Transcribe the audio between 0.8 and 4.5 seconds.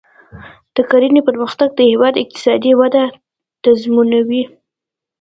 کرنې پرمختګ د هیواد اقتصادي وده تضمینوي.